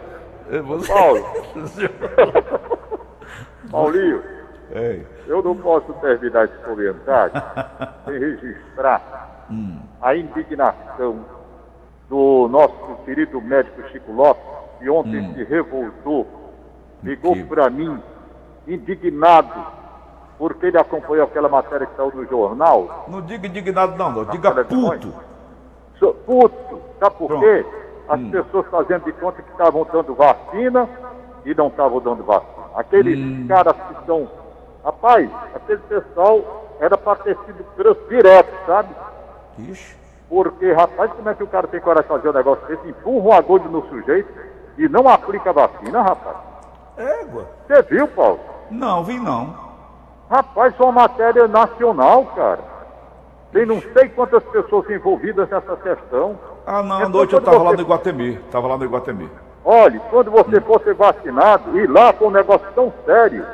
Paulo. 0.87 1.25
Paulinho. 3.71 4.23
Ei. 4.75 5.07
Eu 5.27 5.43
não 5.43 5.57
posso 5.57 5.93
terminar 5.95 6.45
esse 6.45 6.57
comentário 6.59 7.33
sem 8.05 8.19
registrar 8.19 9.47
hum. 9.51 9.79
a 10.01 10.17
indignação 10.17 11.25
do 12.09 12.49
nosso 12.49 13.05
querido 13.05 13.41
médico 13.41 13.83
Chico 13.91 14.13
Lopes, 14.13 14.45
que 14.79 14.89
ontem 14.89 15.21
hum. 15.21 15.35
se 15.35 15.45
revoltou, 15.45 16.27
ligou 17.03 17.37
para 17.47 17.69
mim, 17.71 18.01
indignado, 18.67 19.67
porque 20.39 20.67
ele 20.67 20.79
acompanhou 20.79 21.25
aquela 21.25 21.49
matéria 21.49 21.87
que 21.87 21.97
saiu 21.97 22.13
no 22.15 22.27
jornal. 22.27 23.07
Não 23.09 23.23
diga 23.23 23.47
indignado, 23.47 23.97
não, 23.97 24.13
não. 24.13 24.25
diga 24.27 24.53
puto. 24.65 25.13
So, 25.99 26.13
puto, 26.27 26.81
sabe 27.01 27.17
por 27.17 27.41
quê? 27.41 27.65
As 28.09 28.21
hum. 28.21 28.31
pessoas 28.31 28.67
fazendo 28.67 29.05
de 29.05 29.13
conta 29.13 29.43
que 29.43 29.51
estavam 29.51 29.87
dando 29.91 30.15
vacina 30.15 30.89
e 31.45 31.55
não 31.55 31.69
estavam 31.69 32.01
dando 32.01 32.23
vacina. 32.23 32.67
Aqueles 32.75 33.19
hum. 33.19 33.47
caras 33.49 33.75
que 33.75 34.01
estão. 34.01 34.29
Rapaz, 34.85 35.29
aquele 35.55 35.81
pessoal 35.89 36.77
era 36.79 36.97
para 36.97 37.17
ter 37.17 37.37
sido 37.47 37.97
direto, 38.09 38.53
sabe? 38.67 38.95
Ixi. 39.59 39.97
Porque, 40.29 40.73
rapaz, 40.73 41.11
como 41.13 41.29
é 41.29 41.35
que 41.35 41.43
o 41.43 41.47
cara 41.47 41.67
tem 41.67 41.81
coragem 41.81 42.03
de 42.03 42.09
fazer 42.09 42.29
um 42.29 42.33
negócio 42.33 42.67
desse? 42.67 42.89
Empurra 42.89 43.29
um 43.29 43.33
agulho 43.33 43.71
no 43.71 43.89
sujeito 43.89 44.29
e 44.77 44.89
não 44.89 45.09
aplica 45.09 45.51
a 45.51 45.53
vacina, 45.53 46.03
rapaz. 46.03 46.37
Égua. 46.97 47.47
Você 47.67 47.83
viu, 47.83 48.09
Paulo? 48.09 48.41
Não, 48.71 49.05
vi 49.05 49.19
não. 49.19 49.66
Rapaz, 50.31 50.75
é 50.79 50.83
uma 50.83 50.93
matéria 50.93 51.47
nacional, 51.47 52.25
cara. 52.35 52.61
Tem 53.53 53.65
não 53.65 53.81
sei 53.81 54.09
quantas 54.09 54.43
pessoas 54.45 54.89
envolvidas 54.91 55.49
nessa 55.49 55.77
questão. 55.77 56.39
Ah, 56.67 56.83
não, 56.83 56.97
à 56.97 57.09
noite 57.09 57.33
eu 57.33 57.39
estava 57.39 57.59
você... 57.59 57.65
lá 57.65 57.73
no 57.73 57.81
Iguatemi. 57.81 58.35
Estava 58.35 58.67
lá 58.67 58.77
no 58.77 58.85
Iguatemi. 58.85 59.31
Olha, 59.65 60.01
quando 60.11 60.31
você 60.31 60.59
hum. 60.59 60.63
for 60.63 60.81
ser 60.83 60.95
vacinado, 60.95 61.79
e 61.79 61.87
lá 61.87 62.13
foi 62.13 62.29
um 62.29 62.33
negócio 62.33 62.67
tão 62.75 62.93
sério, 63.05 63.47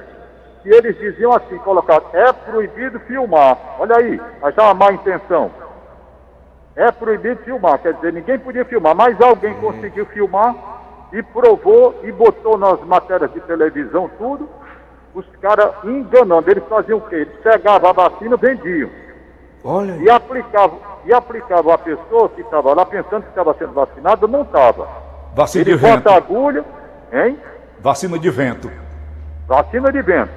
que 0.62 0.69
eles 0.69 0.97
diziam 0.99 1.33
assim, 1.33 1.59
colocar, 1.59 2.02
é 2.12 2.33
proibido 2.33 3.00
filmar. 3.00 3.59
Olha 3.79 3.97
aí, 3.97 4.21
já 4.57 4.62
uma 4.64 4.75
má 4.75 4.93
intenção. 4.93 5.50
É 6.75 6.91
proibido 6.91 7.43
filmar, 7.43 7.79
quer 7.81 7.95
dizer, 7.95 8.12
ninguém 8.12 8.38
podia 8.38 8.64
filmar, 8.64 8.95
mas 8.95 9.21
alguém 9.21 9.55
conseguiu 9.55 10.07
filmar 10.07 10.55
e 11.12 11.23
provou 11.23 12.00
e 12.02 12.11
botou 12.11 12.57
nas 12.57 12.81
matérias 12.81 13.31
de 13.33 13.41
televisão 13.41 14.11
tudo, 14.17 14.49
os 15.14 15.26
caras 15.40 15.71
enganando. 15.85 16.50
Eles 16.50 16.64
faziam 16.69 16.99
o 16.99 17.02
quê? 17.02 17.16
Eles 17.16 17.35
pegavam 17.42 17.90
a 17.90 17.92
vacina, 17.92 18.37
vendiam. 18.37 18.90
Olha. 19.64 19.97
E 19.97 20.11
aplicavam, 20.11 20.78
e 21.04 21.12
aplicavam 21.12 21.73
a 21.73 21.78
pessoa 21.78 22.28
que 22.31 22.40
estava 22.40 22.75
lá 22.75 22.85
pensando 22.85 23.23
que 23.23 23.28
estava 23.28 23.54
sendo 23.54 23.73
vacinada, 23.73 24.26
não 24.26 24.42
estava. 24.42 24.88
Vacina 25.35 25.62
Ele 25.64 25.73
de 25.73 25.76
vento. 25.76 26.09
a 26.09 26.16
agulha, 26.16 26.64
hein? 27.12 27.38
Vacina 27.81 28.19
de 28.19 28.31
vento. 28.31 28.71
Vacina 29.47 29.92
de 29.92 30.02
vento. 30.02 30.33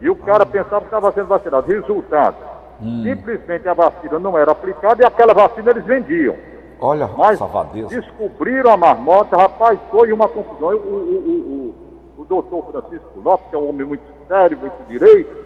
E 0.00 0.08
o 0.10 0.16
cara 0.16 0.42
ah. 0.42 0.46
pensava 0.46 0.80
que 0.80 0.86
estava 0.86 1.12
sendo 1.12 1.26
vacinado. 1.26 1.70
Resultado, 1.70 2.36
Hum. 2.80 3.02
Simplesmente 3.02 3.68
a 3.68 3.74
vacina 3.74 4.18
não 4.18 4.36
era 4.36 4.52
aplicada 4.52 5.02
e 5.02 5.06
aquela 5.06 5.32
vacina 5.32 5.70
eles 5.70 5.84
vendiam. 5.84 6.36
Olha, 6.78 7.08
Mas 7.16 7.38
safadeza. 7.38 7.88
descobriram 7.88 8.70
a 8.70 8.76
marmota, 8.76 9.36
rapaz, 9.36 9.78
foi 9.90 10.12
uma 10.12 10.28
confusão. 10.28 10.68
O, 10.68 10.72
o, 10.72 10.78
o, 10.78 11.74
o, 12.16 12.24
doutor 12.24 12.70
Francisco 12.70 13.20
Lopes, 13.20 13.48
que 13.48 13.56
é 13.56 13.58
um 13.58 13.68
homem 13.68 13.86
muito 13.86 14.04
sério, 14.26 14.58
muito 14.58 14.88
direito, 14.88 15.36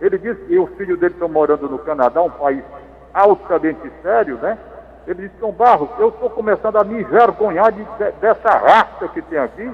ele 0.00 0.18
disse 0.18 0.40
que 0.46 0.58
o 0.58 0.66
filho 0.68 0.96
dele 0.96 1.14
está 1.14 1.28
morando 1.28 1.68
no 1.68 1.78
Canadá, 1.78 2.22
um 2.22 2.30
país 2.30 2.64
altamente 3.12 3.90
sério, 4.02 4.36
né? 4.38 4.58
Ele 5.06 5.28
disse, 5.28 5.40
São 5.40 5.52
Barros, 5.52 5.88
eu 5.98 6.08
estou 6.08 6.30
começando 6.30 6.76
a 6.76 6.84
me 6.84 7.00
envergonhar 7.00 7.72
de, 7.72 7.84
de, 7.84 8.12
dessa 8.20 8.50
raça 8.50 9.08
que 9.08 9.20
tem 9.22 9.38
aqui, 9.38 9.70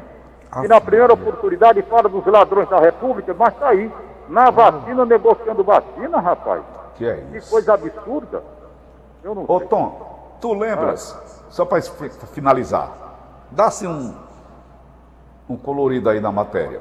ah, 0.50 0.64
e 0.64 0.68
na 0.68 0.80
primeira 0.80 1.12
oportunidade 1.12 1.83
fala 1.83 2.09
dos 2.09 2.25
ladrões 2.26 2.68
da 2.68 2.78
República, 2.78 3.35
mas 3.35 3.52
está 3.52 3.68
aí, 3.68 3.90
na 4.28 4.50
vacina, 4.50 5.04
negociando 5.04 5.62
vacina, 5.62 6.18
rapaz. 6.18 6.62
Que 6.95 7.06
é 7.06 7.25
isso? 7.35 7.47
Que 7.47 7.50
coisa 7.50 7.75
absurda. 7.75 8.42
Eu 9.23 9.35
não 9.35 9.45
Ô, 9.47 9.59
sei. 9.59 9.68
Tom, 9.68 10.37
tu 10.40 10.54
lembras, 10.54 11.16
ah. 11.16 11.47
só 11.50 11.64
para 11.64 11.80
finalizar, 12.33 12.90
dá-se 13.50 13.87
um, 13.87 14.14
um 15.48 15.56
colorido 15.56 16.08
aí 16.08 16.20
na 16.20 16.32
matéria. 16.32 16.80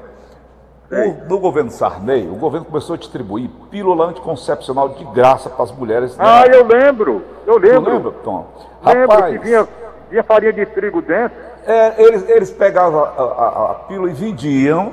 O, 0.90 1.28
no 1.28 1.40
governo 1.40 1.70
Sarney, 1.70 2.28
o 2.28 2.36
governo 2.36 2.64
começou 2.66 2.94
a 2.94 2.96
distribuir 2.96 3.50
pílula 3.70 4.06
anticoncepcional 4.06 4.90
de 4.90 5.04
graça 5.06 5.50
para 5.50 5.64
as 5.64 5.72
mulheres. 5.72 6.16
Né? 6.16 6.24
Ah, 6.24 6.46
eu 6.46 6.64
lembro, 6.64 7.24
eu 7.44 7.58
lembro. 7.58 7.82
Tu 7.82 7.90
lembra, 7.90 8.12
Tom? 8.22 8.46
Lembro 8.84 9.00
Rapaz, 9.00 9.32
que 9.32 9.44
vinha, 9.44 9.68
vinha 10.08 10.22
farinha 10.22 10.52
de 10.52 10.64
trigo 10.66 11.02
dentro. 11.02 11.36
É, 11.66 12.00
eles, 12.00 12.28
eles 12.28 12.50
pegavam 12.52 13.02
a, 13.02 13.08
a, 13.08 13.70
a 13.72 13.74
pílula 13.74 14.10
e 14.10 14.14
vendiam 14.14 14.92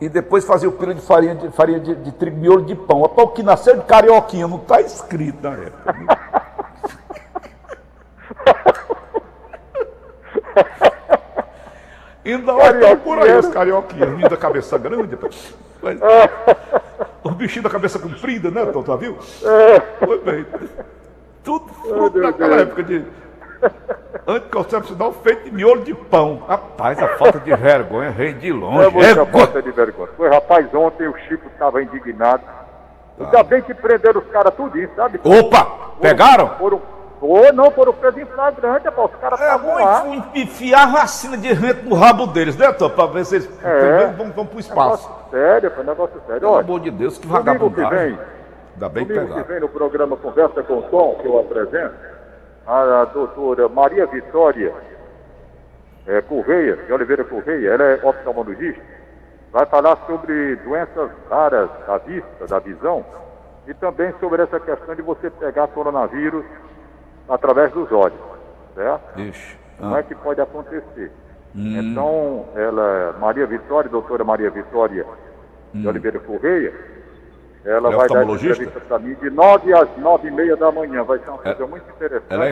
e 0.00 0.08
depois 0.08 0.44
fazia 0.44 0.68
o 0.68 0.72
pino 0.72 0.94
de 0.94 1.00
farinha 1.00 1.34
de, 1.34 1.50
farinha 1.50 1.80
de, 1.80 1.96
de 1.96 2.12
trigo 2.12 2.36
miolo 2.36 2.64
de 2.64 2.76
pão. 2.76 3.02
O 3.02 3.08
pão 3.08 3.26
que 3.26 3.42
nasceu 3.42 3.76
de 3.76 3.82
carioquinha, 3.82 4.46
não 4.46 4.58
está 4.58 4.80
escrito 4.80 5.42
na 5.42 5.54
época. 5.54 6.18
Ainda 12.24 12.54
olha 12.54 12.96
por 12.96 13.18
aí 13.18 13.36
os 13.36 13.48
carioquinhas, 13.48 14.08
menino 14.08 14.28
da 14.28 14.36
cabeça 14.36 14.78
grande. 14.78 15.16
o 17.22 17.30
bichinho 17.30 17.62
da 17.62 17.70
cabeça 17.70 17.98
comprida, 17.98 18.50
né, 18.50 18.64
Tom? 18.66 18.82
Tá 18.82 18.96
viu? 18.96 19.18
Foi 19.98 20.18
bem. 20.20 20.46
Tudo 21.42 21.68
fruto 21.74 22.20
daquela 22.20 22.56
época 22.56 22.82
de 22.82 23.04
anticoncepcional 24.26 25.12
feito 25.12 25.44
de 25.44 25.52
miolo 25.52 25.82
de 25.82 25.94
pão. 25.94 26.42
Rapaz, 26.48 26.98
a 26.98 27.08
falta 27.16 27.38
de 27.38 27.54
vergonha 27.54 28.10
vem 28.10 28.36
de 28.38 28.52
longe. 28.52 28.86
É 28.86 28.90
muita 28.90 29.20
é 29.20 29.26
falta 29.26 29.62
de 29.62 29.70
vergonha. 29.70 30.08
Foi, 30.16 30.28
rapaz, 30.28 30.66
ontem 30.74 31.06
o 31.06 31.16
Chico 31.28 31.46
estava 31.52 31.82
indignado. 31.82 32.42
Tá. 32.42 33.26
Ainda 33.26 33.42
bem 33.44 33.62
que 33.62 33.74
prenderam 33.74 34.20
os 34.20 34.26
caras 34.28 34.54
tudinho, 34.54 34.90
sabe? 34.96 35.20
Opa! 35.22 35.66
Pegaram? 36.00 36.48
Foram, 36.58 36.82
foram, 37.24 37.52
não, 37.54 37.70
foram 37.70 37.92
presos 37.94 38.20
em 38.20 38.26
flagrante, 38.26 38.84
rapaz. 38.84 39.10
Os 39.10 39.16
caras 39.18 39.40
estavam 39.40 39.78
é, 39.78 39.84
lá. 39.84 40.04
enfiar 40.34 40.92
vacina 40.92 41.38
de 41.38 41.54
vento 41.54 41.88
no 41.88 41.94
rabo 41.94 42.26
deles, 42.26 42.54
né, 42.54 42.70
Tom? 42.74 42.90
Pra 42.90 43.06
ver 43.06 43.24
se 43.24 43.36
eles 43.36 43.64
é. 43.64 44.08
vão, 44.08 44.30
vão 44.30 44.46
pro 44.46 44.60
espaço. 44.60 45.08
Negócio 45.08 45.30
sério, 45.30 45.70
foi 45.70 45.84
negócio 45.84 46.20
sério. 46.26 46.40
Pelo 46.40 46.58
amor 46.58 46.80
de 46.80 46.90
Deus, 46.90 47.16
que 47.16 47.26
vagabundagem. 47.26 48.18
Ainda 48.74 48.88
bem 48.90 49.06
que 49.06 49.14
vem 49.14 49.60
no 49.60 49.70
programa 49.70 50.18
Conversa 50.18 50.62
com 50.64 50.80
o 50.80 50.82
Tom, 50.82 51.16
que 51.22 51.26
eu 51.26 51.38
apresento, 51.38 51.94
a 52.66 53.04
doutora 53.06 53.68
Maria 53.70 54.04
Vitória 54.04 54.74
é, 56.06 56.20
Correia, 56.20 56.76
de 56.76 56.92
Oliveira 56.92 57.24
Correia, 57.24 57.70
ela 57.70 57.84
é 57.84 58.04
oftalmologista, 58.04 58.82
vai 59.50 59.64
falar 59.66 59.96
sobre 60.06 60.56
doenças 60.56 61.10
raras 61.30 61.70
da 61.86 61.98
vista, 61.98 62.46
da 62.48 62.58
visão, 62.58 63.04
e 63.66 63.72
também 63.74 64.12
sobre 64.20 64.42
essa 64.42 64.60
questão 64.60 64.94
de 64.94 65.02
você 65.02 65.30
pegar 65.30 65.68
coronavírus 65.68 66.44
através 67.28 67.72
dos 67.72 67.90
olhos, 67.92 68.18
certo? 68.74 69.20
Ixi. 69.20 69.56
Ah. 69.78 69.82
Como 69.82 69.96
é 69.96 70.02
que 70.02 70.14
pode 70.14 70.40
acontecer? 70.40 71.12
Hum. 71.54 71.80
Então, 71.80 72.46
ela, 72.54 73.14
Maria 73.20 73.46
Vitória, 73.46 73.90
doutora 73.90 74.24
Maria 74.24 74.50
Vitória 74.50 75.06
hum. 75.74 75.80
de 75.80 75.88
Oliveira 75.88 76.18
Correia, 76.18 76.72
ela 77.64 77.90
é 77.90 77.96
vai 77.96 78.08
dar 78.08 78.24
entrevista 78.24 78.78
para 78.80 78.98
mim 78.98 79.14
de 79.14 79.30
9 79.30 79.72
às 79.72 79.88
9 79.96 80.28
e 80.28 80.30
meia 80.30 80.54
da 80.54 80.70
manhã. 80.70 81.02
Vai 81.02 81.18
ser 81.18 81.30
uma 81.30 81.40
é, 81.40 81.42
coisa 81.42 81.64
é, 81.64 81.66
muito 81.66 81.90
interessante. 81.90 82.26
Ela 82.28 82.46
é 82.46 82.50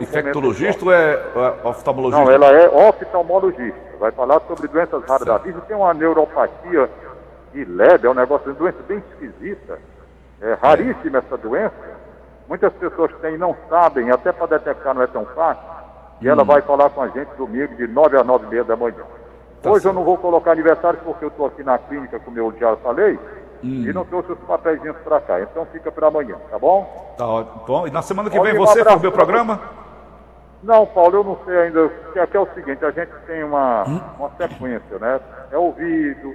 infectologista 0.00 0.84
ou 0.84 0.92
é, 0.92 1.14
é 1.14 1.66
oftalmologista? 1.66 2.24
Não, 2.24 2.30
ela 2.30 2.46
é 2.52 2.68
oftalmologista. 2.68 3.80
Vai 3.98 4.12
falar 4.12 4.40
sobre 4.46 4.68
doenças 4.68 5.02
raras 5.04 5.26
da 5.26 5.38
vista. 5.38 5.60
Tem 5.62 5.76
uma 5.76 5.92
neuropatia 5.92 6.88
de 7.52 7.64
leve, 7.64 8.06
é 8.06 8.10
um 8.10 8.14
negócio, 8.14 8.46
uma 8.46 8.54
doença 8.54 8.78
bem 8.86 9.02
esquisita. 9.10 9.80
É 10.40 10.54
raríssima 10.54 11.18
essa 11.18 11.36
doença. 11.36 11.97
Muitas 12.48 12.72
pessoas 12.74 13.12
têm 13.20 13.34
e 13.34 13.38
não 13.38 13.54
sabem, 13.68 14.10
até 14.10 14.32
para 14.32 14.46
detectar 14.46 14.94
não 14.94 15.02
é 15.02 15.06
tão 15.06 15.26
fácil. 15.26 15.62
E 16.20 16.26
hum. 16.26 16.30
ela 16.30 16.44
vai 16.44 16.62
falar 16.62 16.90
com 16.90 17.02
a 17.02 17.08
gente 17.08 17.28
domingo 17.36 17.74
de 17.76 17.86
9 17.86 18.16
às 18.16 18.26
9 18.26 18.46
e 18.46 18.48
meia 18.48 18.64
da 18.64 18.76
manhã. 18.76 19.04
Tá 19.62 19.70
Hoje 19.70 19.82
certo. 19.82 19.94
eu 19.94 19.98
não 19.98 20.04
vou 20.04 20.16
colocar 20.16 20.52
aniversário 20.52 20.98
porque 21.04 21.24
eu 21.24 21.28
estou 21.28 21.46
aqui 21.46 21.62
na 21.62 21.76
clínica, 21.78 22.18
como 22.20 22.38
eu 22.38 22.52
já 22.58 22.76
falei. 22.76 23.18
Hum. 23.62 23.84
E 23.86 23.92
não 23.92 24.04
trouxe 24.04 24.32
os 24.32 24.38
papéis 24.40 24.80
para 25.04 25.20
cá. 25.20 25.40
Então 25.40 25.66
fica 25.66 25.90
para 25.90 26.06
amanhã, 26.06 26.36
tá 26.50 26.58
bom? 26.58 27.14
Tá 27.18 27.26
ótimo. 27.26 27.62
Bom, 27.66 27.86
e 27.86 27.90
na 27.90 28.02
semana 28.02 28.30
que 28.30 28.36
Pode 28.36 28.50
vem 28.50 28.58
você 28.58 28.84
para 28.84 28.96
o 28.96 29.00
meu 29.00 29.12
programa? 29.12 29.60
Não, 30.62 30.86
Paulo, 30.86 31.16
eu 31.16 31.24
não 31.24 31.38
sei 31.44 31.56
ainda. 31.56 31.88
Porque 31.88 32.18
aqui 32.18 32.36
é 32.36 32.40
o 32.40 32.48
seguinte, 32.54 32.84
a 32.84 32.90
gente 32.90 33.12
tem 33.26 33.42
uma, 33.42 33.84
hum? 33.86 34.00
uma 34.18 34.30
sequência, 34.38 34.98
né? 35.00 35.20
É 35.50 35.58
ouvido, 35.58 36.34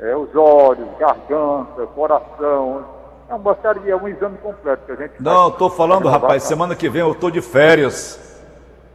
é 0.00 0.14
os 0.14 0.34
olhos, 0.36 0.86
garganta, 0.98 1.86
coração. 1.94 2.97
É 3.28 3.34
uma 3.34 3.54
série, 3.56 3.90
é 3.90 3.96
um 3.96 4.08
exame 4.08 4.38
completo 4.38 4.86
que 4.86 4.92
a 4.92 4.96
gente 4.96 5.12
Não, 5.20 5.48
estou 5.48 5.68
falando, 5.68 6.08
rapaz, 6.08 6.44
semana 6.44 6.74
que 6.74 6.88
vem 6.88 7.02
eu 7.02 7.12
estou 7.12 7.30
de 7.30 7.42
férias. 7.42 8.28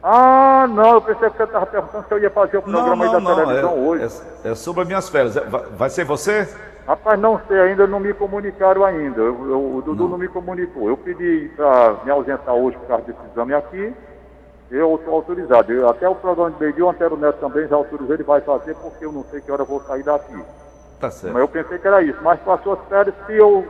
Ah, 0.02 0.66
não, 0.68 0.94
eu 0.94 1.00
pensei 1.00 1.30
que 1.30 1.36
você 1.36 1.44
estava 1.44 1.64
perguntando 1.64 2.04
se 2.06 2.12
eu 2.12 2.18
ia 2.18 2.30
fazer 2.30 2.58
o 2.58 2.62
programa 2.62 2.96
não, 3.06 3.12
não, 3.12 3.18
aí 3.18 3.24
da 3.24 3.34
televisão 3.34 3.70
é, 3.70 3.74
hoje. 3.74 4.22
É, 4.44 4.50
é, 4.50 4.54
sobre 4.54 4.82
as 4.82 4.86
minhas 4.88 5.08
férias. 5.08 5.34
Vai, 5.34 5.62
vai, 5.62 5.88
ser 5.88 6.04
você? 6.04 6.46
Rapaz, 6.86 7.18
não 7.18 7.40
sei 7.48 7.58
ainda, 7.58 7.86
não 7.86 8.00
me 8.00 8.12
comunicaram 8.12 8.84
ainda. 8.84 9.20
Eu, 9.22 9.48
eu, 9.48 9.76
o 9.76 9.82
Dudu 9.82 10.02
não. 10.02 10.10
não 10.10 10.18
me 10.18 10.28
comunicou. 10.28 10.88
Eu 10.88 10.96
pedi 10.98 11.50
para 11.56 11.94
me 12.04 12.10
ausentar 12.10 12.54
hoje 12.54 12.76
por 12.76 12.88
causa 12.88 13.04
desse 13.04 13.18
exame 13.32 13.54
aqui. 13.54 13.94
Eu 14.70 14.96
estou 14.96 15.14
autorizado. 15.14 15.72
Eu, 15.72 15.88
até 15.88 16.06
o 16.06 16.14
programa 16.14 16.50
de 16.50 16.60
meio-dia, 16.60 16.84
o 16.84 16.90
Antero 16.90 17.16
Neto 17.16 17.38
também 17.38 17.66
já 17.66 17.76
autorizou, 17.76 18.14
ele 18.14 18.24
vai 18.24 18.42
fazer, 18.42 18.74
porque 18.74 19.06
eu 19.06 19.12
não 19.12 19.24
sei 19.24 19.40
que 19.40 19.50
hora 19.50 19.62
eu 19.62 19.66
vou 19.66 19.80
sair 19.80 20.02
daqui. 20.02 20.44
Tá 21.00 21.10
certo. 21.10 21.32
Mas 21.32 21.40
eu 21.40 21.48
pensei 21.48 21.78
que 21.78 21.86
era 21.86 22.02
isso. 22.02 22.18
Mas 22.22 22.38
para 22.40 22.54
as 22.54 22.62
suas 22.62 22.78
férias, 22.90 23.14
se, 23.26 23.32
eu, 23.32 23.64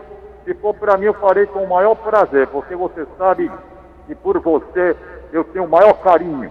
se 0.45 0.55
for 0.55 0.75
para 0.75 0.97
mim, 0.97 1.07
eu 1.07 1.15
farei 1.15 1.47
com 1.47 1.61
o 1.61 1.69
maior 1.69 1.95
prazer, 1.95 2.47
porque 2.49 2.77
você 2.77 3.07
sabe 3.17 3.51
que 4.07 4.15
por 4.15 4.39
você 4.39 4.95
eu 5.33 5.43
tenho 5.45 5.65
o 5.65 5.71
maior 5.71 5.95
carinho. 5.95 6.51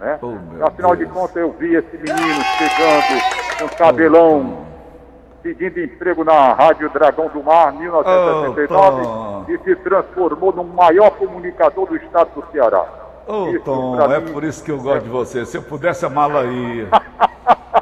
Né? 0.00 0.18
Oh, 0.20 0.64
Afinal 0.64 0.96
Deus. 0.96 1.08
de 1.08 1.14
contas, 1.14 1.36
eu 1.36 1.52
vi 1.52 1.74
esse 1.74 1.96
menino 1.96 2.42
chegando 2.58 3.22
com 3.60 3.76
cabelão, 3.76 4.58
oh, 4.58 5.42
pedindo 5.42 5.78
emprego 5.80 6.24
na 6.24 6.54
Rádio 6.54 6.88
Dragão 6.90 7.28
do 7.28 7.42
Mar, 7.42 7.72
1979, 7.72 9.02
oh, 9.06 9.44
e 9.50 9.58
se 9.58 9.76
transformou 9.76 10.52
no 10.52 10.64
maior 10.64 11.10
comunicador 11.10 11.86
do 11.86 11.96
estado 11.96 12.30
do 12.34 12.44
Ceará. 12.50 12.84
Ô, 13.26 13.44
oh, 13.44 13.60
Tom, 13.60 14.00
é 14.00 14.20
mim... 14.20 14.32
por 14.32 14.42
isso 14.42 14.64
que 14.64 14.70
eu 14.70 14.80
gosto 14.80 15.04
de 15.04 15.10
você. 15.10 15.46
Se 15.46 15.56
eu 15.56 15.62
pudesse 15.62 16.04
amá-la 16.04 16.40
aí. 16.40 16.88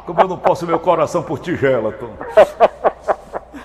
Como 0.06 0.20
eu 0.20 0.28
não 0.28 0.38
posso 0.38 0.66
meu 0.66 0.78
coração 0.78 1.22
por 1.22 1.38
tigela, 1.38 1.92
Tom. 1.92 2.10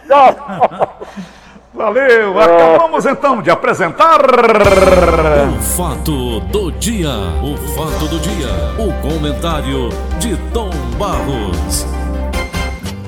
Valeu, 1.77 2.39
acabamos 2.39 3.05
então 3.05 3.39
de 3.39 3.51
apresentar. 3.51 4.19
O 4.19 5.61
fato 5.61 6.39
do 6.39 6.71
dia. 6.71 7.11
O 7.43 7.55
fato 7.75 8.07
do 8.07 8.19
dia. 8.19 8.49
O 8.79 8.91
comentário 9.07 9.89
de 10.17 10.35
Tom 10.51 10.71
Barros. 10.97 11.96